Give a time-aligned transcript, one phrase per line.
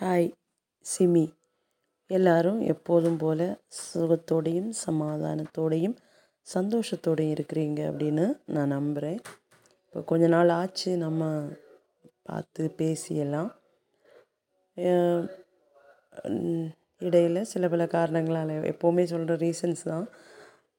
[0.00, 0.26] Hi
[0.86, 1.22] SIMI.
[2.10, 3.44] எல்லாரும் எப்போதும் போல்
[3.78, 5.96] சுகத்தோடையும் சமாதானத்தோடையும்
[6.46, 9.18] சந்தோஷத்தோடையும் இருக்கிறீங்க அப்படின்னு நான் நம்புகிறேன்
[9.84, 11.30] இப்போ கொஞ்ச நாள் ஆச்சு நம்ம
[12.22, 13.50] பார்த்து பேசியெல்லாம்.
[17.00, 20.06] இடையில் சில பல காரணங்களால் எப்போவுமே சொல்கிற ரீசன்ஸ் தான்.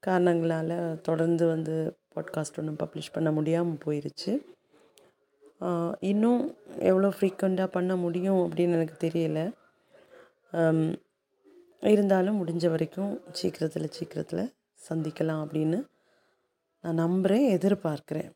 [0.02, 1.76] காரணங்களால் தொடர்ந்து வந்து
[2.16, 4.34] பாட்காஸ்ட் ஒன்றும் பப்ளிஷ் பண்ண முடியாமல் போயிருச்சு.
[6.10, 6.42] இன்னும்
[6.90, 9.40] எவ்வளோ ஃப்ரீக்வெண்ட்டாக பண்ண முடியும் அப்படின்னு எனக்கு தெரியல.
[11.92, 14.44] இருந்தாலும் முடிஞ்ச வரைக்கும் சீக்கிரத்தில் சீக்கிரத்தில்
[14.80, 15.78] சந்திக்கலாம் அப்படின்னு
[16.84, 18.30] நான் நம்புகிறேன் எதிர்பார்க்குறேன்.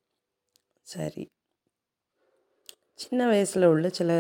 [0.87, 1.25] சரி.
[3.03, 4.11] சின்ன வயசில் உள்ள சில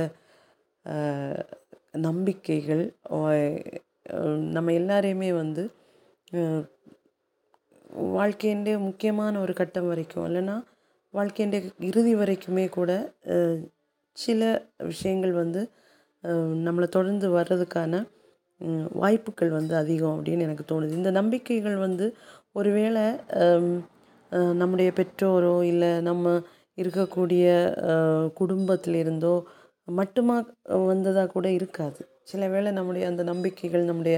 [2.06, 2.84] நம்பிக்கைகள்
[4.56, 5.64] நம்ம எல்லாரையுமே வந்து
[8.16, 10.56] வாழ்க்கையின்டே முக்கியமான ஒரு கட்டம் வரைக்கும் இல்லைன்னா
[11.14, 12.90] வாழ்க்கையின் இறுதி வரைக்குமே கூட
[14.16, 14.40] சில
[14.82, 15.60] விஷயங்கள் வந்து
[16.66, 17.94] நம்மளை தொடர்ந்து வர்றதுக்கான
[19.02, 20.92] வாய்ப்புகள் வந்து அதிகம் அப்படின்னு எனக்கு தோணுது.
[21.00, 22.06] இந்த நம்பிக்கைகள் வந்து
[22.52, 23.04] ஒருவேளை
[24.60, 26.34] நம்முடைய பெற்றோரோ இல்லை நம்ம
[26.78, 27.44] இருக்கக்கூடிய
[28.40, 29.34] குடும்பத்திலிருந்தோ
[29.88, 30.36] மட்டுமா
[30.86, 32.00] வந்ததாக கூட இருக்காது.
[32.22, 34.16] சில வேளை நம்முடைய அந்த நம்பிக்கைகள் நம்முடைய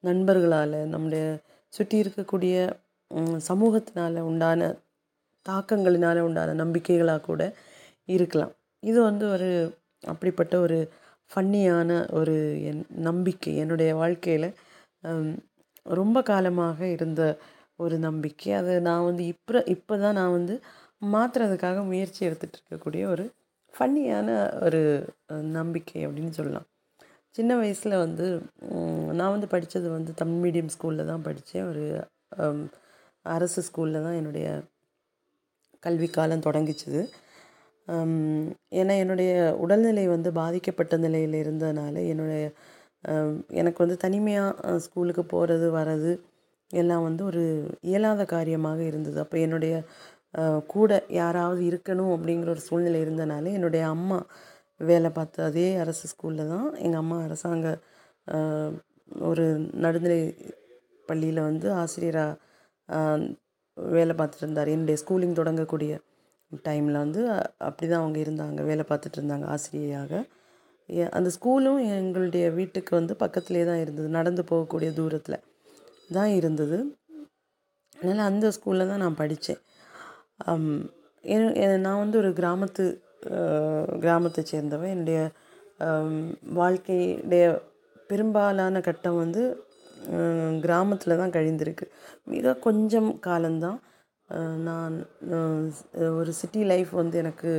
[0.00, 1.24] நண்பர்களால் நம்முடைய
[1.72, 2.56] சுற்றி இருக்கக்கூடிய
[3.10, 4.60] சமூகத்தினால் சமூகத்தினால உண்டான
[5.46, 7.42] தாக்கங்களினால் உண்டான நம்பிக்கைகளாக கூட
[8.08, 8.52] இருக்கலாம்.
[8.82, 9.48] இது வந்து ஒரு
[10.02, 10.78] அப்படிப்பட்ட ஒரு
[11.30, 12.34] ஃபன்னியான ஒரு
[12.70, 13.52] என் நம்பிக்கை.
[13.62, 14.48] என்னுடைய வாழ்க்கையில்
[16.00, 17.22] ரொம்ப காலமாக இருந்த
[17.84, 18.50] ஒரு நம்பிக்கை.
[18.60, 20.54] அதை நான் வந்து இப்போ இப்போ தான் நான் வந்து
[21.14, 23.24] மாற்றுறதுக்காக முயற்சி எடுத்துகிட்டு இருக்கக்கூடிய ஒரு
[23.74, 24.28] ஃபன்னியான
[24.66, 24.80] ஒரு
[25.58, 26.66] நம்பிக்கை அப்படின்னு சொல்லலாம்.
[27.34, 28.26] சின்ன வயசில் வந்து
[29.18, 31.84] நான் வந்து படித்தது வந்து தமிழ் மீடியம் ஸ்கூலில் தான் படித்தேன் ஒரு
[33.26, 34.46] அரசு ஸ்கூலில் தான் என்னுடைய
[35.86, 37.02] கல்வி காலம் தொடங்கிச்சுது.
[38.80, 39.32] ஏன்னா என்னுடைய
[39.64, 42.44] உடல்நிலை வந்து பாதிக்கப்பட்ட நிலையில் இருந்ததுனால என்னுடைய
[43.60, 46.12] எனக்கு வந்து தனிமையாக ஸ்கூலுக்கு போகிறது வர்றது
[46.70, 47.42] எல்லாம் வந்து ஒரு
[47.88, 49.18] இயலாத காரியமாக இருந்தது.
[49.24, 49.74] அப்போ என்னுடைய
[50.66, 50.90] கூட
[51.20, 54.18] யாராவது இருக்கணும் அப்படிங்கிற ஒரு சூழ்நிலை இருந்தனால என்னுடைய அம்மா
[54.80, 57.68] வேலை பார்த்த அதே அரசு ஸ்கூலில் தான் எங்கள் அம்மா அரசாங்க
[59.28, 59.44] ஒரு
[59.84, 60.20] நடுநிலை
[61.08, 62.32] பள்ளியில் வந்து ஆசிரியராக
[63.96, 64.70] வேலை பார்த்துட்டு இருந்தார்.
[64.74, 65.92] என்னுடைய ஸ்கூலிங் தொடங்கக்கூடிய
[66.66, 67.20] டைமில் வந்து
[67.68, 68.58] அப்படி தான் அவங்க இருந்தாங்க.
[68.70, 70.12] வேலை பார்த்துட்டு இருந்தாங்க ஆசிரியையாக.
[71.18, 74.08] அந்த ஸ்கூலும் எங்களுடைய வீட்டுக்கு வந்து பக்கத்துலேயே தான் இருந்தது.
[74.18, 75.44] நடந்து போகக்கூடிய தூரத்தில்
[76.16, 76.78] தான் இருந்தது.
[78.00, 79.62] அதனால் அந்த ஸ்கூலில் தான் நான் படித்தேன்
[81.86, 82.84] நான் வந்து ஒரு கிராமத்து
[84.04, 84.92] கிராமத்தை சேர்ந்தவன்.
[84.94, 85.20] என்னுடைய
[86.60, 87.44] வாழ்க்கையுடைய
[88.10, 89.42] பெரும்பாலான கட்டம் வந்து
[90.64, 91.86] கிராமத்தில் தான் கழிந்திருக்கு.
[92.32, 93.78] மிக கொஞ்சம் காலம்தான்.
[94.68, 94.94] நான்
[96.20, 97.50] ஒரு சிட்டி லைஃப் வந்து எனக்கு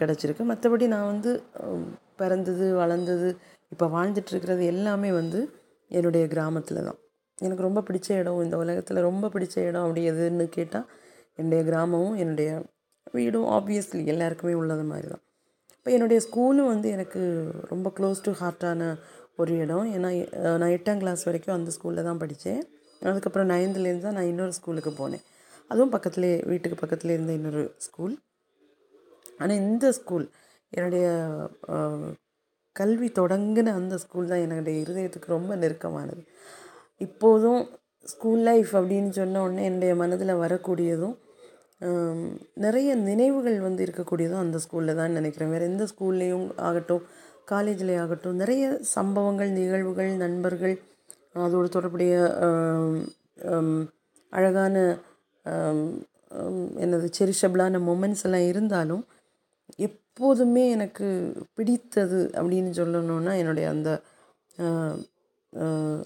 [0.00, 0.42] கிடச்சிருக்கு.
[0.50, 1.30] மற்றபடி நான் வந்து
[2.20, 3.28] பிறந்தது வளர்ந்தது
[3.72, 5.40] இப்போ வாழ்ந்துட்டுருக்கிறது எல்லாமே வந்து
[5.90, 6.98] என்னுடைய கிராமத்தில் தான்.
[7.38, 10.86] எனக்கு ரொம்ப பிடிச்ச இடம் இந்த உலகத்தில் ரொம்ப பிடிச்ச இடம் அப்படி எதுன்னு கேட்டால்
[11.38, 12.50] என்னுடைய கிராமமும் என்னுடைய
[13.16, 15.22] வீடும் ஆப்வியஸ்லி எல்லாருக்குமே உள்ளது மாதிரி தான்.
[15.76, 17.20] இப்போ என்னுடைய ஸ்கூலும் வந்து எனக்கு
[17.72, 18.88] ரொம்ப க்ளோஸ் டு ஹார்ட்டான
[19.42, 19.86] ஒரு இடம்.
[19.96, 20.10] ஏன்னா
[20.60, 22.62] நான் எட்டாம் கிளாஸ் வரைக்கும் அந்த ஸ்கூலில் தான் படித்தேன்
[23.10, 25.24] அதுக்கப்புறம் நைன்த்துலேருந்து தான் நான் இன்னொரு ஸ்கூலுக்கு போனேன்.
[25.70, 28.14] அதுவும் பக்கத்துலேயே வீட்டுக்கு பக்கத்துலேயே இருந்த இன்னொரு ஸ்கூல்
[29.40, 30.26] ஆனால் இந்த ஸ்கூல்
[30.76, 31.06] என்னுடைய
[32.80, 36.22] கல்வி தொடங்கின அந்த ஸ்கூல் தான் என்னுடைய இருதயத்துக்கு ரொம்ப நெருக்கமானது.
[37.06, 37.62] இப்போதும்
[38.12, 41.16] ஸ்கூல் லைஃப் அப்படின்னு சொன்ன உடனே என்னுடைய மனதில் வரக்கூடியதும்
[42.64, 45.52] நிறைய நினைவுகள் வந்து இருக்கக்கூடியதும் அந்த ஸ்கூலில் தான் நினைக்கிறேன்.
[45.54, 47.04] வேறு எந்த ஸ்கூல்லேயும் ஆகட்டும்
[47.50, 50.74] காலேஜ்லேயே ஆகட்டும் நிறைய சம்பவங்கள் நிகழ்வுகள் நண்பர்கள்
[51.32, 52.14] அதோடு தொடர்புடைய
[54.32, 54.76] அழகான
[56.80, 59.04] என்னது செரிஷபிளான மொமெண்ட்ஸ் எல்லாம் இருந்தாலும்
[59.78, 61.06] எப்போதுமே எனக்கு
[61.54, 63.90] பிடித்தது அப்படின்னு சொல்லணுன்னா என்னுடைய அந்த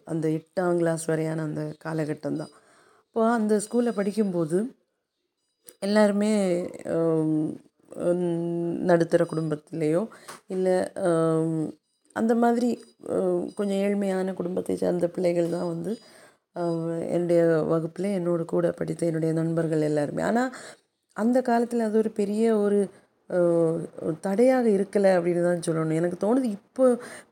[0.04, 2.52] அந்த எட்டாம் கிளாஸ் வரையான அந்த காலகட்டம் தான்.
[3.06, 4.58] இப்போ அந்த ஸ்கூலில் படிக்கும்போது
[5.78, 6.32] எல்லாருமே
[8.90, 10.02] நடுத்தர குடும்பத்திலேயோ
[10.54, 10.76] இல்லை
[12.16, 12.68] அந்த மாதிரி
[13.54, 15.92] கொஞ்சம் ஏழ்மையான குடும்பத்தை சார்ந்த பிள்ளைகள் தான் வந்து
[17.14, 20.22] என்னுடைய வகுப்பில் என்னோட கூட படித்த என்னுடைய நண்பர்கள் எல்லாருமே.
[20.22, 20.50] ஆனால்
[21.16, 22.78] அந்த காலத்தில் அது ஒரு பெரிய ஒரு
[24.26, 25.98] தடையாக இருக்கலை அப்படின்னு தான் சொல்லணும்.
[26.00, 26.84] எனக்கு தோணுது இப்போ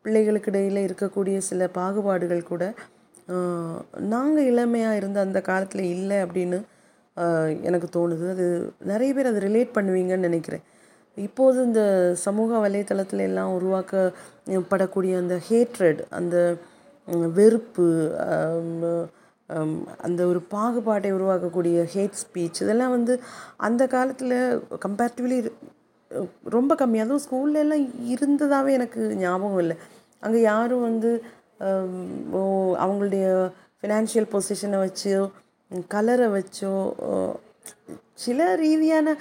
[0.02, 2.64] பிள்ளைகளுக்கு இடையில் இருக்கக்கூடிய சில பாகுபாடுகள் கூட
[4.14, 6.58] நாங்கள் இளமையாக இருந்த அந்த காலத்தில் இல்லை அப்படின்னு
[7.68, 8.26] எனக்கு தோணுது.
[8.34, 8.46] அது
[8.90, 10.64] நிறைய பேர் அதை ரிலேட் பண்ணுவீங்கன்னு நினைக்கிறேன்.
[11.16, 11.82] இப்போது இந்த
[12.26, 16.36] சமூக வலைத்தளத்தில் எல்லாம் உருவாக்கப்படக்கூடிய அந்த ஹேட்ரட் அந்த
[17.38, 17.86] வெறுப்பு
[20.06, 23.14] அந்த ஒரு பாகுபாட்டை உருவாக்கக்கூடிய ஹேட் ஸ்பீச் இதெல்லாம் வந்து
[23.68, 24.34] அந்த காலத்தில்
[24.84, 25.38] கம்பேரிட்டிவ்லி
[26.56, 27.84] ரொம்ப கம்மி அதுவும் ஸ்கூல்ல எல்லாம்
[28.14, 29.76] இருந்ததாகவே எனக்கு ஞாபகம் இல்லை.
[30.22, 31.10] அங்கே யாரும் வந்து
[32.84, 33.26] அவங்களுடைய
[33.80, 35.12] ஃபினான்ஷியல் பொசிஷனை வச்சு
[35.88, 36.72] கலரை வச்சோ
[38.14, 39.16] சில ரீதியான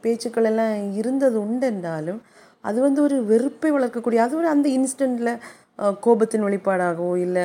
[0.00, 2.22] பேச்சுக்கள் எல்லாம் இருந்தது உண்டு என்றாலும்
[2.60, 5.38] அது வந்து ஒரு வெறுப்பை வளர்க்கக்கூடிய அது ஒரு அந்த இன்ஸ்டண்ட்டில்
[6.00, 7.44] கோபத்தின் வெளிப்பாடாகவோ இல்லை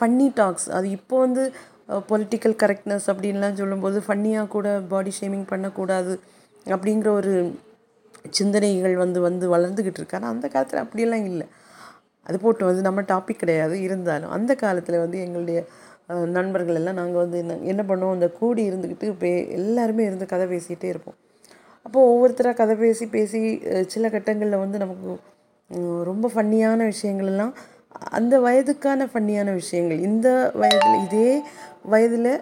[0.00, 1.52] ஃபன்னி டாக்ஸ் அது இப்போ வந்து
[2.08, 6.20] பொலிட்டிக்கல் கரெக்ட்னஸ் அப்படின்லாம் சொல்லும்போது ஃபன்னியாக கூட பாடி ஷேமிங் பண்ணக்கூடாது
[6.66, 7.52] அப்படிங்கிற ஒரு
[8.30, 11.46] சிந்தனைகள் வந்து வந்து வளர்ந்துக்கிட்டு இருக்கு ஆனால் அந்த காலத்தில் அப்படியெல்லாம் இல்லை.
[12.22, 15.60] அது போட்டு வந்து நம்ம டாபிக் கிடையாது இருந்தாலும் அந்த காலத்தில் வந்து எங்களுடைய
[16.36, 20.88] நண்பர்கள் எல்லாம் நாங்கள் வந்து என்ன என்ன பண்ணுவோம் அந்த கூடி இருந்துக்கிட்டு பே எல்லாருமே இருந்து கதை பேசிகிட்டே
[20.92, 21.18] இருப்போம்.
[21.86, 23.40] அப்போது ஒவ்வொருத்தராக கதை பேசி பேசி
[23.94, 25.12] சில கட்டங்களில் வந்து நமக்கு
[26.10, 27.52] ரொம்ப ஃபன்னியான விஷயங்கள்லாம்
[28.18, 30.00] அந்த வயதுக்கான ஃபன்னியான விஷயங்கள்.
[30.08, 30.28] இந்த
[30.62, 31.30] வயதில் இதே
[31.92, 32.32] வயதில்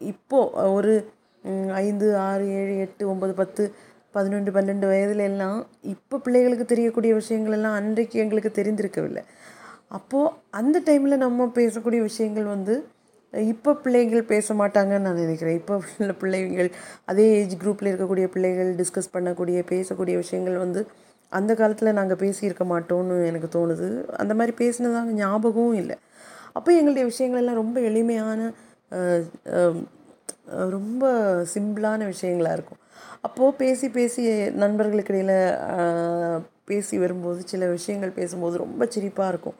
[0.00, 0.94] இப்போது ஒரு
[1.84, 3.62] ஐந்து ஆறு ஏழு எட்டு ஒம்பது பத்து
[4.16, 5.58] பதினொன்று பன்னெண்டு வயதுல எல்லாம்
[5.92, 9.22] இப்போ பிள்ளைகளுக்கு தெரியக்கூடிய விஷயங்கள் எல்லாம் அன்றைக்கு எங்களுக்கு தெரிந்திருக்கவில்லை.
[9.98, 12.74] அப்போது அந்த டைமில் நம்ம பேசக்கூடிய விஷயங்கள் வந்து
[13.32, 15.56] இப்போ பிள்ளைகள் பேச மாட்டாங்கன்னு நான் நினைக்கிறேன்.
[15.60, 16.70] இப்போ உள்ள பிள்ளைகள்
[17.10, 20.82] அதே ஏஜ் குரூப்பில் இருக்கக்கூடிய பிள்ளைகள் டிஸ்கஸ் பண்ணக்கூடிய பேசக்கூடிய விஷயங்கள் வந்து
[21.38, 23.88] அந்த காலத்தில் நாங்கள் பேசியிருக்க மாட்டோம்னு எனக்கு தோணுது.
[24.22, 25.96] அந்த மாதிரி பேசினதாங்க ஞாபகமும் இல்லை.
[26.56, 28.40] அப்போ எங்களுடைய விஷயங்கள் எல்லாம் ரொம்ப எளிமையான
[30.76, 31.10] ரொம்ப
[31.54, 32.80] சிம்பிளான விஷயங்களாக இருக்கும்.
[33.26, 34.22] அப்போது பேசி பேசி
[34.62, 39.58] நண்பர்களுக்கு இடையில் பேசி வரும்போது சில விஷயங்கள் பேசும்போது ரொம்ப சிரிப்பாக இருக்கும்.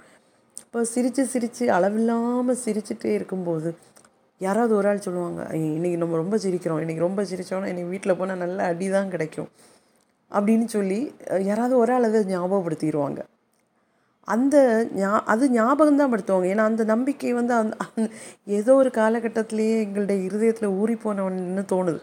[0.68, 3.76] இப்போ சிரித்து சிரித்து அளவில்லாமல் சிரிச்சுட்டே இருக்கும்போது
[4.38, 8.36] யாராவது ஒரு ஆள் சொல்லுவாங்க இன்றைக்கி இன்னைக்கு நம்ம ரொம்ப சிரிக்கிறோம் இன்னைக்கு ரொம்ப சிரித்தோன்னா இன்னைக்கு வீட்டில் போனால்
[8.36, 9.48] நல்ல அடி தான் கிடைக்கும்.
[10.30, 13.18] அப்படின்னு சொல்லி யாராவது ஒரு ஆள் அதை ஞாபகப்படுத்திடுவாங்க
[14.20, 16.48] அந்த ஞா அது ஞாபகம் தான் படுத்துவாங்க.
[16.52, 18.10] ஏன்னா அந்த நம்பிக்கை வந்து அந்த அந்த-
[18.46, 22.00] ஏதோ ஒரு காலகட்டத்திலேயே எங்களுடைய இருதயத்தில் ஊறி போனவன்னு தோணுது.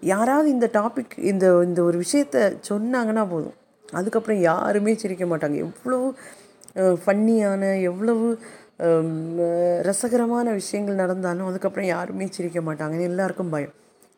[0.00, 3.54] யாராவது இந்த டாபிக் இந்த இந்த ஒரு விஷயத்த சொன்னாங்கன்னா போதும்.
[3.92, 5.56] அதுக்கப்புறம் யாருமே சிரிக்க மாட்டாங்க.
[5.56, 6.14] எவ்வளோ
[7.02, 8.26] ஃபன்னியான எவ்வளவு
[9.88, 13.74] ரசகரமான விஷயங்கள் நடந்தாலும் அதுக்கப்புறம் யாருமே சிரிக்க மாட்டாங்கன்னு எல்லாருக்கும் பயம்.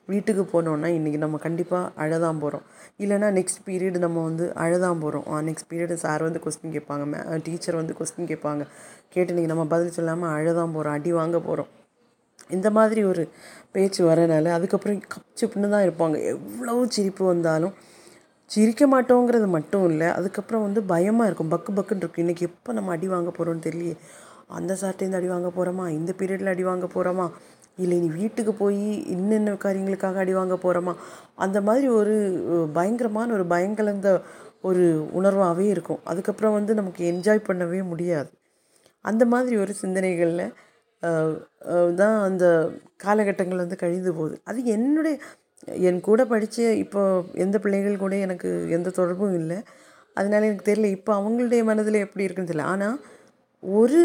[0.08, 2.64] வீட்டுக்கு போனோன்னா இன்றைக்கி நம்ம கண்டிப்பாக அழதான் போகிறோம்
[3.02, 7.78] இல்லைன்னா நெக்ஸ்ட் பீரியட் நம்ம வந்து அழதான் போகிறோம் நெக்ஸ்ட் பீரியட் சார் வந்து கொஸ்டின் கேட்பாங்க மே டீச்சர்
[7.80, 8.64] வந்து கொஸ்டின் கேட்பாங்க.
[9.14, 11.70] கேட்டு இன்றைக்கி நம்ம பதில் சொல்லாமல் அழதான் போகிறோம் அடி வாங்க போகிறோம்
[12.56, 13.22] இந்த மாதிரி ஒரு
[13.74, 16.16] பேச்சு வரனால அதுக்கப்புறம் கப்சிப்புன்னு தான் இருப்பாங்க.
[16.34, 17.74] எவ்வளோ சிரிப்பு வந்தாலும்
[18.54, 21.52] சிரிக்க மாட்டோங்கிறது மட்டும் இல்லை அதுக்கப்புறம் வந்து பயமாக இருக்கும்.
[21.54, 22.22] பக்கு பக்குன்னு இருக்கும்.
[22.24, 23.96] இன்றைக்கி எப்போ நம்ம அடி வாங்க போகிறோம்னு தெரியலையே.
[24.58, 27.26] அந்த சார்ட்டேருந்து அடி வாங்க போகிறோமா இந்த பீரியடில் அடி வாங்க போகிறோமா
[27.82, 28.82] இல்லை நீ வீட்டுக்கு போய்
[29.14, 30.92] இன்னென்ன காரியங்களுக்காக அடி வாங்க போகிறோமா
[31.44, 32.14] அந்த மாதிரி ஒரு
[32.76, 34.08] பயங்கரமான ஒரு பயங்கலந்த
[34.68, 34.84] ஒரு
[35.18, 36.00] உணர்வாகவே இருக்கும்.
[36.10, 38.30] அதுக்கப்புறம் வந்து நமக்கு என்ஜாய் பண்ணவே முடியாது.
[39.04, 40.46] அந்த மாதிரி ஒரு சிந்தனைகளில்
[42.00, 42.44] தான் அந்த
[43.04, 44.36] காலகட்டங்கள் வந்து கழிந்து போகுது.
[44.50, 45.16] அது என்னுடைய
[45.88, 47.02] என் கூட படித்த இப்போ
[47.44, 49.58] எந்த பிள்ளைகள் கூட எனக்கு எந்த தொடர்பும் இல்லை.
[50.16, 50.90] அதனால் எனக்கு தெரியல.
[50.98, 52.70] இப்போ அவங்களுடைய மனதில் எப்படி இருக்குன்னு தெரியல.
[52.74, 52.98] ஆனால்
[53.62, 54.00] ஒரு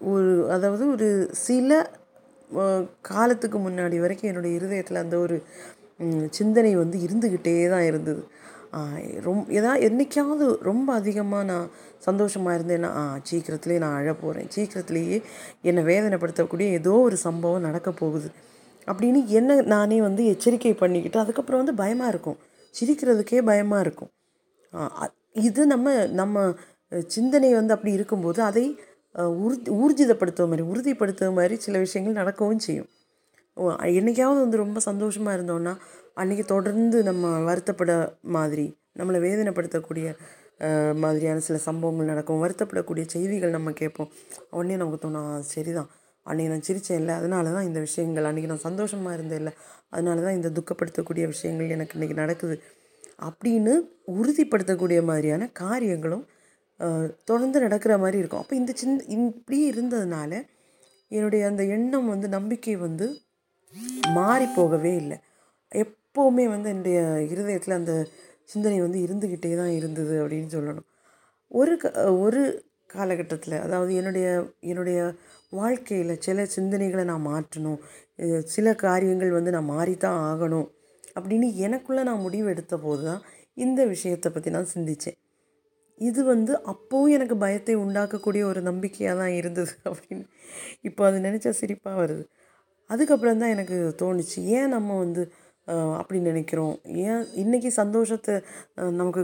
[0.00, 1.08] ஒரு அதாவது ஒரு
[1.46, 1.70] சில
[3.10, 5.36] காலத்துக்கு முன்னாடி வரைக்கும் என்னுடைய இருதயத்தில் அந்த ஒரு
[6.38, 8.22] சிந்தனை வந்து இருந்துக்கிட்டே தான் இருந்தது.
[9.26, 11.70] ரொம்ப எதா என்றைக்காவது ரொம்ப அதிகமாக நான்
[12.06, 15.18] சந்தோஷமாக இருந்தேன்னா ஆ சீக்கிரத்துலேயே நான் அழ போகிறேன் சீக்கிரத்துலேயே
[15.70, 18.28] என்னை வேதனைப்படுத்தக்கூடிய ஏதோ ஒரு சம்பவம் நடக்க போகுது.
[18.90, 22.38] அப்படின்னு என்ன நானே வந்து எச்சரிக்கை பண்ணிக்கிட்டு அதுக்கப்புறம் வந்து பயமாக இருக்கும்.
[22.74, 24.10] சிரிக்கிறதுக்கே பயமாக இருக்கும்.
[25.42, 26.36] இது நம்ம நம்ம
[27.08, 28.64] சிந்தனை வந்து அப்படி இருக்கும்போது அதை
[29.14, 29.34] அஹ்,
[29.80, 32.88] ஊர்ஜிதப்படுத்துகிற மாதிரி உறுதிப்படுத்துகிற மாதிரி சில விஷயங்கள் நடக்கவும் செய்யும்.
[33.56, 33.62] ஓ,
[33.94, 35.72] என்னைக்காவது வந்து ரொம்ப சந்தோஷமாக இருந்தோன்னா
[36.16, 37.92] அன்றைக்கி தொடர்ந்து நம்ம வருத்தப்பட
[38.36, 40.06] மாதிரி நம்மளை வேதனைப்படுத்தக்கூடிய
[41.02, 42.40] மாதிரியான சில சம்பவங்கள் நடக்கும்.
[42.42, 44.10] வருத்தப்படக்கூடிய செய்திகள் நம்ம கேட்போம்.
[44.50, 45.90] உடனே நமக்கு தோணும் சரிதான்.
[46.26, 49.50] அன்றைக்கி நான் சிரித்தேன்ல அதனால தான் இந்த விஷயங்கள் அன்றைக்கி நான் சந்தோஷமாக இருந்தேன்ல.
[49.90, 52.56] அதனால தான் இந்த துக்கப்படுத்தக்கூடிய விஷயங்கள் எனக்கு இன்றைக்கி நடக்குது.
[53.28, 53.72] அப்படின்னு
[54.16, 56.24] உறுதிப்படுத்தக்கூடிய மாதிரியான காரியங்களும்
[57.24, 58.42] தொடர்ந்து நடக்கிற மாதிரி இருக்கும்.
[58.42, 60.32] அப்போ இந்த சின் இப்படியே இருந்ததுனால
[61.10, 63.06] என்னுடைய அந்த எண்ணம் வந்து நம்பிக்கை வந்து
[64.18, 65.18] மாறி போகவே இல்லை.
[65.72, 67.00] எப்போவுமே வந்து என்னுடைய
[67.32, 67.92] இருதயத்தில் அந்த
[68.52, 70.86] சிந்தனை வந்து இருந்துக்கிட்டே தான் இருந்தது அப்படின்னு சொல்லணும்.
[71.50, 71.86] ஒரு க
[72.24, 72.42] ஒரு
[72.90, 74.26] காலகட்டத்தில் அதாவது என்னுடைய
[74.62, 75.00] என்னுடைய
[75.52, 77.80] வாழ்க்கையில் சில சிந்தனைகளை நான் மாற்றணும்.
[78.46, 80.68] சில காரியங்கள் வந்து நான் மாறித்தான் ஆகணும்
[81.16, 83.22] அப்படின்னு எனக்குள்ளே நான் முடிவு எடுத்த போது தான்
[83.56, 85.18] இந்த விஷயத்தை பற்றி நான் சிந்தித்தேன்
[86.00, 90.24] இது வந்து அப்போவும் எனக்கு பயத்தை உண்டாக்கக்கூடிய ஒரு நம்பிக்கையாக தான் இருந்தது அப்படின்னு
[90.82, 92.24] இப்போ அது நினச்சா சிரிப்பாக வருது.
[92.90, 95.22] அதுக்கப்புறம் தான் எனக்கு தோணுச்சு ஏன் நம்ம வந்து
[95.98, 96.74] அப்படி நினைக்கிறோம்.
[97.06, 98.34] ஏன் இன்றைக்கி சந்தோஷத்தை
[99.00, 99.22] நமக்கு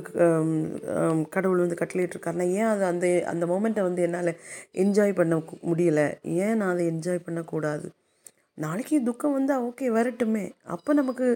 [1.35, 4.33] கடவுள் வந்து கட்டளையிட்ருக்காருனா ஏன் அது அந்த அந்த மொமெண்ட்டை வந்து என்னால்
[4.85, 5.37] என்ஜாய் பண்ண
[5.71, 6.09] முடியலை?
[6.45, 7.89] ஏன் நான் அதை என்ஜாய் பண்ணக்கூடாது?
[8.65, 10.45] நாளைக்கு துக்கம் வந்தால் ஓகே வரட்டுமே.
[10.75, 11.27] அப்போ நமக்கு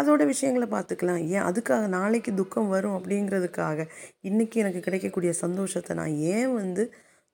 [0.00, 1.22] அதோட விஷயங்களை பார்த்துக்கலாம்.
[1.34, 3.86] ஏன் அதுக்காக நாளைக்கு துக்கம் வரும் அப்படிங்கிறதுக்காக
[4.30, 6.84] இன்றைக்கி எனக்கு கிடைக்கக்கூடிய சந்தோஷத்தை நான் ஏன் வந்து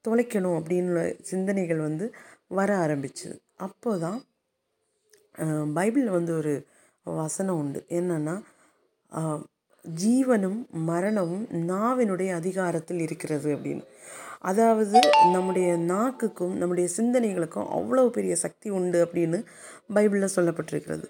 [0.05, 2.07] தொலைக்கணும் அப்படின்னு சிந்தனைகள் வந்து
[2.59, 3.37] வர ஆரம்பிச்சுது.
[3.67, 4.19] அப்போ தான்
[5.77, 6.53] பைபிளில் வந்து ஒரு
[7.21, 7.81] வசனம் உண்டு.
[7.99, 8.35] என்னன்னா
[9.85, 13.85] ஜீவனும் மரணமும் நாவினுடைய அதிகாரத்தில் இருக்கிறது அப்படின்னு.
[14.51, 14.99] அதாவது
[15.35, 19.39] நம்முடைய நாக்குக்கும் நம்முடைய சிந்தனைகளுக்கும் அவ்வளோ பெரிய சக்தி உண்டு அப்படின்னு
[19.97, 21.07] பைபிளில் சொல்லப்பட்டிருக்கிறது.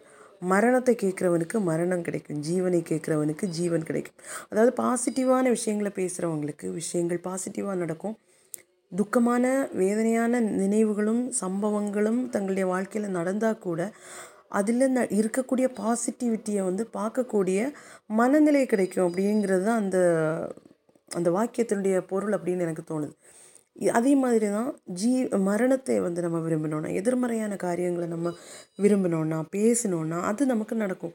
[0.53, 2.41] மரணத்தை கேட்குறவனுக்கு மரணம் கிடைக்கும்.
[2.49, 4.19] ஜீவனை கேட்குறவனுக்கு ஜீவன் கிடைக்கும்.
[4.51, 8.17] அதாவது பாசிட்டிவான விஷயங்களை பேசுகிறவங்களுக்கு விஷயங்கள் பாசிட்டிவாக நடக்கும்.
[8.93, 9.45] துக்கமான
[9.81, 13.81] வேதனையான நினைவுகளும் சம்பவங்களும் தங்களுடைய வாழ்க்கையில் நடந்தால் கூட
[14.51, 17.59] அதில் ந இருக்கக்கூடிய பாசிட்டிவிட்டியை வந்து பார்க்கக்கூடிய
[18.21, 19.99] மனநிலை கிடைக்கும் அப்படிங்கிறது தான் அந்த
[21.11, 23.15] அந்த வாக்கியத்தினுடைய பொருள் அப்படின்னு எனக்கு தோணுது.
[23.97, 25.11] அதே மாதிரி தான் ஜீ
[25.49, 28.33] மரணத்தை வந்து நம்ம விரும்பினோன்னா எதிர்மறையான காரியங்களை நம்ம
[28.79, 31.15] விரும்பினோன்னா பேசினோன்னா அது நமக்கு நடக்கும்.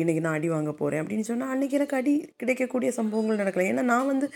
[0.00, 4.10] இன்றைக்கி நான் அடி வாங்க போகிறேன் அப்படின்னு சொன்னால் அன்றைக்கி எனக்கு அடி கிடைக்கக்கூடிய சம்பவங்கள் நடக்கலாம் ஏன்னா நான்
[4.12, 4.26] வந்து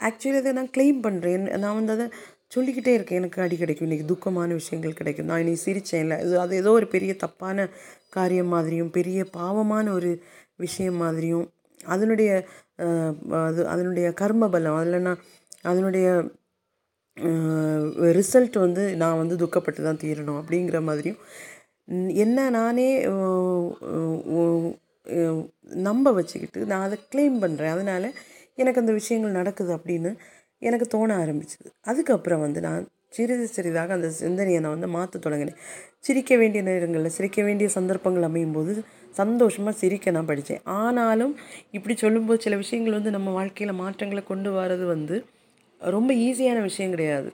[0.00, 2.06] ஆக்சுவலி அதை நான் க்ளைம் பண்ணுறேன் நான் வந்து அதை
[2.52, 3.20] சொல்லிக்கிட்டே இருக்கேன்.
[3.20, 3.86] எனக்கு அடி கிடைக்கும்.
[3.88, 5.28] இன்றைக்கி துக்கமான விஷயங்கள் கிடைக்கும்.
[5.30, 6.16] நான் இன்னைக்கு சிரிச்சேன் இல்லை.
[6.24, 7.66] இது அது ஏதோ ஒரு பெரிய தப்பான
[8.16, 10.10] காரியம் மாதிரியும் பெரிய பாவமான ஒரு
[10.56, 11.46] விஷயம் மாதிரியும்
[11.80, 12.30] அதனுடைய
[13.46, 15.22] அது அதனுடைய கர்ம பலம் அதில் நான்
[15.62, 16.06] அதனுடைய
[18.18, 21.20] ரிசல்ட் வந்து நான் வந்து துக்கப்பட்டு தான் தீரணும் அப்படிங்கிற மாதிரியும்
[22.24, 22.88] என்ன நானே
[25.86, 28.08] நம்ப வச்சுக்கிட்டு நான் அதை க்ளைம் பண்ணுறேன் அதனால்
[28.58, 30.10] எனக்கு அந்த விஷயங்கள் நடக்குது அப்படின்னு
[30.62, 31.68] எனக்கு தோண ஆரம்பிச்சுது.
[31.80, 35.58] அதுக்கப்புறம் வந்து நான் சிறிது சிறிதாக அந்த சிந்தனையை நான் வந்து மாற்ற தொடங்கினேன்.
[35.98, 38.72] சிரிக்க வேண்டிய நேரங்களில் சிரிக்க வேண்டிய சந்தர்ப்பங்கள் அமையும் போது
[39.10, 40.62] சந்தோஷமாக சிரிக்க நான் படித்தேன்.
[40.64, 41.36] ஆனாலும்
[41.70, 45.24] இப்படி சொல்லும்போது சில விஷயங்கள் வந்து நம்ம வாழ்க்கையில் மாற்றங்களை கொண்டு வர்றது வந்து
[45.80, 47.30] ரொம்ப ஈஸியான விஷயம் கிடையாது.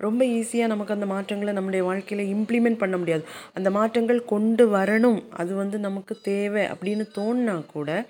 [0.00, 3.24] ரொம்ப ஈஸியாக நமக்கு அந்த மாற்றங்களை நம்முடைய வாழ்க்கையில் இம்ப்ளிமெண்ட் பண்ண முடியாது.
[3.54, 5.20] அந்த மாற்றங்கள் கொண்டு வரணும்.
[5.30, 8.06] அது வந்து நமக்கு தேவை அப்படின்னு தோணுனா கூட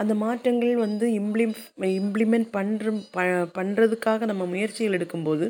[0.00, 1.54] அந்த மாற்றங்கள் வந்து இம்ப்ளிம்
[2.00, 3.24] இம்ப்ளிமெண்ட் பண்ணுற ப
[3.58, 5.46] பண்ணுறதுக்காக நம்ம முயற்சிகள் எடுக்கும்போது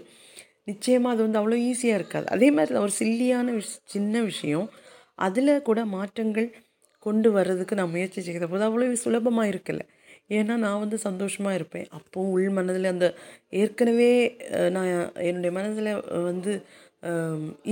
[0.70, 2.26] நிச்சயமாக அது வந்து அவ்வளோ ஈஸியாக இருக்காது.
[2.34, 4.66] அதே மாதிரி தான் ஒரு சில்லியான விஷ் சின்ன விஷயம்
[5.18, 6.48] அதில் கூட மாற்றங்கள்
[7.06, 9.84] கொண்டு வர்றதுக்கு நான் முயற்சி செய்கிற போது அவ்வளோ சுலபமாக இருக்கலை
[10.36, 11.86] ஏன்னா நான் வந்து சந்தோஷமாக இருப்பேன்.
[11.98, 13.06] அப்போது உள் மனதில் அந்த
[13.62, 14.10] ஏற்கனவே
[14.74, 14.90] நான்
[15.28, 15.90] என்னுடைய மனதில்
[16.30, 16.52] வந்து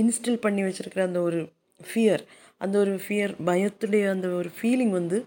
[0.01, 1.39] இன்ஸ்டில் பண்ணி வச்சுருக்கிற அந்த ஒரு
[1.79, 2.23] ஃபியர்
[2.61, 5.17] அந்த ஒரு ஃபியர் பயத்துடைய அந்த ஒரு ஃபீலிங் வந்து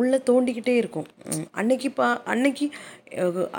[0.00, 1.08] உள்ளே தோண்டிக்கிட்டே இருக்கும்.
[1.60, 2.66] அன்னைக்கு பா அன்னைக்கு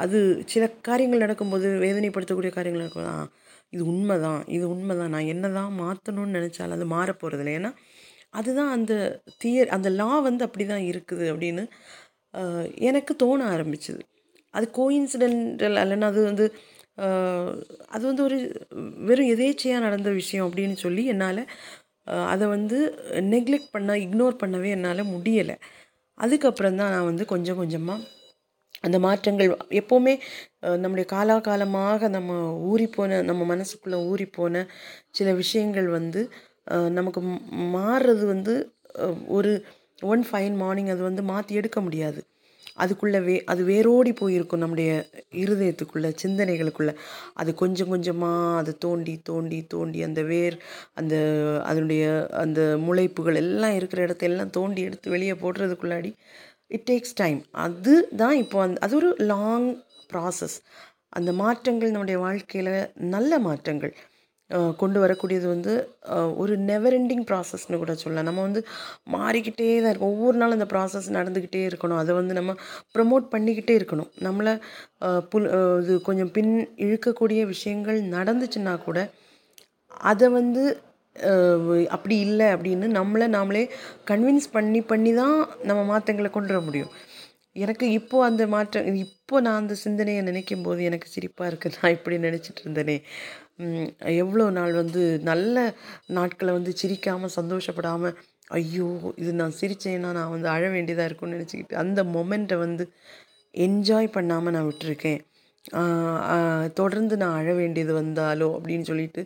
[0.04, 0.20] அது
[0.54, 3.32] சில காரியங்கள் நடக்கும்போது வேதனைப்படுத்தக்கூடிய காரியங்கள் நடக்கும்
[3.74, 7.72] இது உண்மை தான் இது உண்மை தான் நான் என்ன தான் மாற்றணும்னு நினச்சாலும் அது மாற போகிறதில்ல ஏன்னா
[8.40, 8.94] அதுதான் அந்த
[9.44, 11.64] தியர் அந்த லா வந்து அப்படி தான் இருக்குது அப்படின்னு
[12.90, 14.02] எனக்கு தோண ஆரம்பிச்சுது.
[14.54, 16.46] அது கோயின்சிடென்டல் இல்லைன்னா அது வந்து
[17.96, 18.38] அது வந்து ஒரு
[19.08, 21.42] வெறும் எதேச்சையாக நடந்த விஷயம் அப்படின்னு சொல்லி என்னால்
[22.34, 22.78] அதை வந்து
[23.34, 25.56] நெக்லெக்ட் பண்ண இக்னோர் பண்ணவே என்னால் முடியலை.
[26.18, 28.02] அதுக்கப்புறம் தான் நான் வந்து கொஞ்சம் கொஞ்சமாக
[28.82, 29.50] அந்த மாற்றங்கள்
[29.82, 30.14] எப்போவுமே
[30.84, 32.34] நம்முடைய காலாகாலமாக நம்ம
[32.72, 34.64] ஊறிப்போன நம்ம மனசுக்குள்ளே ஊறிப்போன
[35.12, 36.22] சில விஷயங்கள் வந்து
[36.90, 37.22] நமக்கு
[37.78, 38.54] மாறுறது வந்து
[39.28, 39.52] ஒரு
[40.04, 42.22] ஒன் ஃபைன் மார்னிங் அது வந்து மாற்றி எடுக்க முடியாது.
[42.78, 44.92] அதுக்குள்ளே வே அது வேரோடி போயிருக்கும் நம்முடைய
[45.44, 46.94] இருதயத்துக்குள்ளே சிந்தனைகளுக்குள்ளே.
[47.34, 50.58] அது கொஞ்சம் கொஞ்சமாக அது தோண்டி தோண்டி தோண்டி அந்த வேர்
[50.94, 51.16] அந்த
[51.64, 52.04] அதனுடைய
[52.44, 56.12] அந்த முளைப்புகள் எல்லாம் இருக்கிற இடத்த எல்லாம் தோண்டி எடுத்து வெளியே போடுறதுக்குள்ளாடி
[56.76, 59.70] இட் டேக்ஸ் டைம் அது தான் இப்போ அந்த அது ஒரு லாங்
[60.14, 60.58] ப்ராசஸ்
[61.10, 62.74] அந்த மாற்றங்கள் நம்முடைய வாழ்க்கையில்
[63.16, 63.94] நல்ல மாற்றங்கள்.
[64.82, 65.74] கொண்டு வரக்கூடியது வந்து
[66.42, 68.28] ஒரு நெவர் எண்டிங் ப்ராசஸ்னு கூட சொல்லலாம்.
[68.30, 68.62] நம்ம வந்து
[69.16, 70.14] மாறிக்கிட்டே தான் இருக்கும்.
[70.16, 72.00] ஒவ்வொரு நாளும் அந்த ப்ராசஸ் நடந்துக்கிட்டே இருக்கணும்.
[72.04, 72.56] அதை வந்து நம்ம
[72.96, 74.12] ப்ரமோட் பண்ணிக்கிட்டே இருக்கணும்.
[74.28, 74.54] நம்மளை
[75.34, 75.48] புல்
[75.84, 76.54] இது கொஞ்சம் பின்
[76.88, 79.00] இழுக்கக்கூடிய விஷயங்கள் நடந்துச்சுன்னா கூட
[80.12, 80.64] அதை வந்து
[81.96, 83.66] அப்படி இல்லை அப்படின்னு நம்மளை நாமளே
[84.10, 85.38] கன்வின்ஸ் பண்ணி பண்ணி தான்
[85.70, 86.92] நம்ம மாற்றங்களை கொண்டு வர முடியும்.
[87.56, 92.18] எனக்கு இப்போ அந்த மாற்றம் இப்போ நான் அந்த சிந்தனையை நினைக்கும் போது எனக்கு சிரிப்பாக இருக்குது நான் இப்படி
[92.18, 92.98] நினச்சிட்டு இருந்தேனே.
[94.24, 95.58] எவ்வளோ நாள் வந்து நல்ல
[96.08, 98.16] நாட்களை வந்து சிரிக்காமல் சந்தோஷப்படாமல்
[98.52, 102.86] ஐயோ இது நான் சிரிச்சேன்னா நான் வந்து அழ வேண்டியதாக இருக்கும்னு நினச்சிக்கிட்டு அந்த மொமெண்ட்டை வந்து
[103.56, 105.22] என்ஜாய் பண்ணாமல் நான் விட்டுருக்கேன்.
[106.74, 109.22] தொடர்ந்து நான் அழ வேண்டியது வந்தாலோ அப்படின்னு சொல்லிட்டு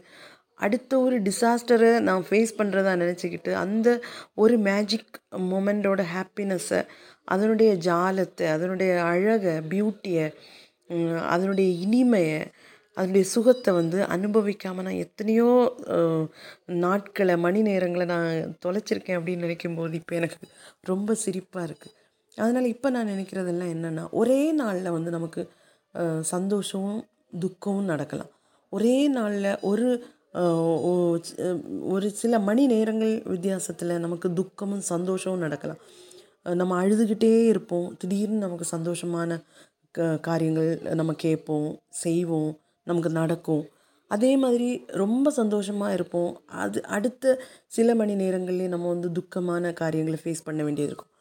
[0.60, 3.90] அடுத்த ஒரு டிசாஸ்டரை நான் ஃபேஸ் பண்ணுறதா நினச்சிக்கிட்டு அந்த
[4.36, 5.20] ஒரு மேஜிக்
[5.52, 6.82] மொமெண்டோட ஹாப்பினஸ்ஸை
[7.30, 10.26] அதனுடைய ஜாலத்தை அதனுடைய அழகை பியூட்டியை
[11.34, 12.40] அதனுடைய இனிமையை
[12.98, 15.50] அதனுடைய சுகத்தை வந்து அனுபவிக்காமல் நான் எத்தனையோ
[16.86, 20.48] நாட்களை மணி நேரங்களை நான் தொலைச்சிருக்கேன் அப்படின்னு நினைக்கும் போது இப்போ எனக்கு
[20.82, 21.96] ரொம்ப சிரிப்பாக இருக்குது
[22.38, 25.42] அதனால் இப்போ நான் நினைக்கிறதெல்லாம் என்னென்னா ஒரே நாளில் வந்து நமக்கு
[26.34, 27.02] சந்தோஷமும்
[27.40, 28.32] துக்கமும் நடக்கலாம்.
[28.74, 29.88] ஒரே நாளில் ஒரு
[31.94, 35.82] ஒரு சில மணி நேரங்கள் வித்தியாசத்தில் நமக்கு துக்கமும் சந்தோஷமும் நடக்கலாம்.
[36.56, 37.88] நம்ம அழுதுகிட்டே இருப்போம்.
[37.98, 39.39] திடீர்னு நமக்கு சந்தோஷமான
[39.91, 41.70] க காரியங்கள் நம்ம கேட்போம்
[42.03, 42.51] செய்வோம்
[42.84, 43.63] நமக்கு நடக்கும்.
[44.12, 44.70] அதே மாதிரி
[45.01, 46.32] ரொம்ப சந்தோஷமாக இருப்போம்.
[46.46, 51.12] அது அடுத்த சில மணி நேரங்கள்லேயே நம்ம வந்து துக்கமான காரியங்களை ஃபேஸ் பண்ண வேண்டியது இருக்கும்.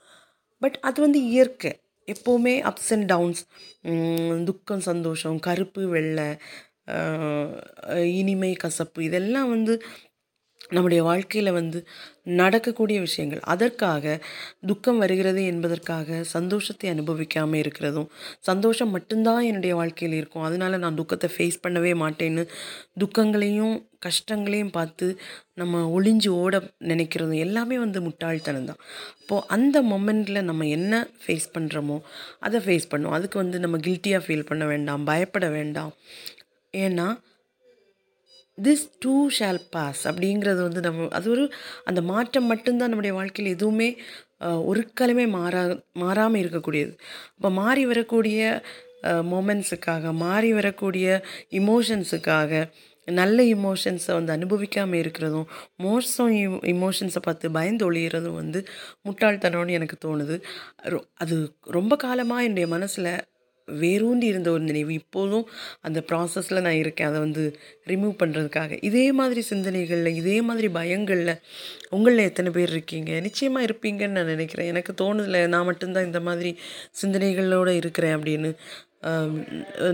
[0.63, 1.73] பட் அது வந்து இயற்கை.
[2.09, 3.43] எப்போவுமே அப்ஸ் அண்ட் டவுன்ஸ்
[4.45, 6.29] துக்கம் சந்தோஷம் கருப்பு வெள்ளை
[8.19, 9.75] இனிமை கசப்பு இதெல்லாம் வந்து
[10.77, 11.79] நம்முடைய வாழ்க்கையில் வந்து
[12.41, 14.05] நடக்கக்கூடிய விஷயங்கள் அதற்காக
[14.71, 18.09] துக்கம் வருகிறது என்பதற்காக சந்தோஷத்தை அனுபவிக்காமல் இருக்கிறதும்
[18.49, 20.47] சந்தோஷம் மட்டும்தான் என்னுடைய வாழ்க்கையில் இருக்கும்.
[20.49, 22.45] அதனால் நான் துக்கத்தை ஃபேஸ் பண்ணவே மாட்டேன்னு
[23.03, 25.07] துக்கங்களையும் கஷ்டங்களையும் பார்த்து
[25.61, 26.57] நம்ம ஒளிஞ்சு ஓட
[26.93, 28.83] நினைக்கிறதும் எல்லாமே வந்து முட்டாள்தனம் தான்.
[29.21, 30.93] அப்போது அந்த மொமெண்ட்டில் நம்ம என்ன
[31.25, 31.97] ஃபேஸ் பண்ணுறோமோ
[32.49, 35.93] அதை ஃபேஸ் பண்ணும் அதுக்கு வந்து நம்ம கில்ட்டியாக ஃபீல் பண்ண வேண்டாம் பயப்பட வேண்டாம்.
[36.75, 37.09] ஏன்னா
[38.63, 41.45] திஸ் டூ ஷால் பாஸ் அப்படிங்கிறது வந்து நம்ம அது ஒரு
[41.85, 43.89] அந்த மாற்றம் மட்டும்தான் நம்முடைய வாழ்க்கையில் எதுவுமே
[44.65, 45.63] ஒரு காலமே மாறா
[45.93, 46.93] மாறாமல் இருக்கக்கூடியது.
[47.35, 48.63] அப்போ மாறி வரக்கூடிய
[49.33, 51.07] மொமெண்ட்ஸுக்காக மாறி வரக்கூடிய
[51.51, 52.53] இமோஷன்ஸுக்காக
[53.09, 55.47] நல்ல இமோஷன்ஸை வந்து அனுபவிக்காமல் இருக்கிறதும்
[55.77, 56.33] மோசம்
[56.73, 58.61] இமோஷன்ஸை பார்த்து பயந்து ஒழியிறதும் வந்து
[59.05, 60.37] முட்டாள்தனம்னு எனக்கு தோணுது.
[60.85, 61.37] ரொ- அது
[61.71, 63.11] ரொம்ப காலமாக என்னுடைய மனசில்
[63.83, 64.93] வேரூண்டி இருந்த ஒரு நினைவு.
[65.03, 65.47] இப்போதும்
[65.87, 67.11] அந்த ப்ராசஸில் நான் இருக்கேன்.
[67.11, 67.45] அதை வந்து
[67.91, 71.35] ரிமூவ் பண்ணுறதுக்காக இதே மாதிரி சிந்தனைகளில் இதே மாதிரி பயங்களில்
[71.97, 73.13] உங்களில் எத்தனை பேர் இருக்கீங்க?
[73.27, 74.71] நிச்சயமாக இருப்பீங்கன்னு நான் நினைக்கிறேன்.
[74.75, 76.53] எனக்கு தோணுதில்ல நான் மட்டும்தான் இந்த மாதிரி
[77.03, 78.53] சிந்தனைகளோடு இருக்கிறேன் அப்படின்னு.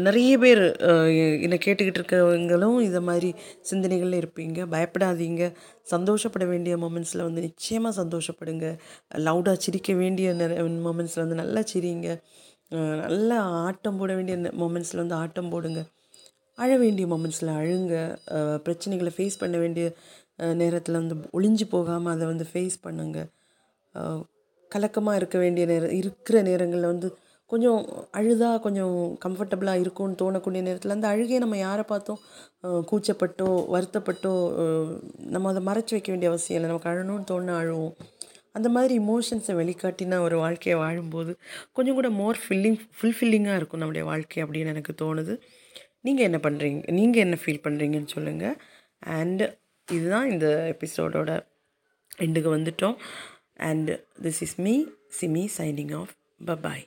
[0.04, 0.60] நிறைய பேர்
[1.44, 3.30] என்னை கேட்டுக்கிட்டு இருக்கவங்களும் இதை மாதிரி
[3.70, 4.58] சிந்தனைகளில் இருப்பீங்க.
[4.74, 5.42] பயப்படாதீங்க.
[5.92, 8.66] சந்தோஷப்பட வேண்டிய மொமெண்ட்ஸில் வந்து நிச்சயமாக சந்தோஷப்படுங்க.
[9.26, 10.32] லவுடாக சிரிக்க வேண்டிய
[10.86, 12.08] மொமெண்ட்ஸில் வந்து நல்லா சிரிங்க.
[13.02, 15.80] நல்லா ஆட்டம் போட வேண்டிய மொமெண்ட்ஸில் வந்து ஆட்டம் போடுங்க.
[16.58, 17.94] அழ வேண்டிய மொமெண்ட்ஸில் அழுங்க.
[18.66, 19.86] பிரச்சனைகளை ஃபேஸ் பண்ண வேண்டிய
[20.62, 23.18] நேரத்தில் வந்து ஒளிஞ்சு போகாமல் அதை வந்து ஃபேஸ் பண்ணுங்க.
[24.70, 27.08] கலக்கமாக இருக்க வேண்டிய நேரம் இருக்கிற நேரங்களில் வந்து
[27.50, 27.80] கொஞ்சம்
[28.18, 32.20] அழுதா கொஞ்சம் கம்ஃபர்டபுளாக இருக்கும்னு தோணக்கூடிய நேரத்தில் அந்த அழுகையை நம்ம யாரை பார்த்தோம்
[32.90, 34.32] கூச்சப்பட்டோ வருத்தப்பட்டோ
[35.34, 36.70] நம்ம அதை மறைச்சி வைக்க வேண்டிய அவசியம் இல்லை.
[36.70, 37.94] நமக்கு அழணும்னு தோணு அழுவோம்.
[38.56, 41.32] அந்த மாதிரி இமோஷன்ஸை வெளிக்காட்டின ஒரு வாழ்க்கையை வாழும்போது
[41.72, 45.34] கொஞ்சம் கூட மோர் ஃபில்லிங் ஃபுல்ஃபில்லிங்காக இருக்கும் நம்முடைய வாழ்க்கை அப்படின்னு எனக்கு தோணுது.
[46.06, 48.56] நீங்கள் என்ன பண்ணுறீங்க நீங்கள் என்ன ஃபீல் பண்ணுறீங்கன்னு சொல்லுங்கள்
[49.18, 49.46] அண்டு
[49.88, 51.30] இதுதான் இந்த எபிசோடோட
[52.18, 52.96] எண்டுக்கு வந்துட்டோம்.
[53.70, 53.90] And
[54.22, 54.74] this is me
[55.20, 56.14] Simi signing off
[56.46, 56.84] bye bye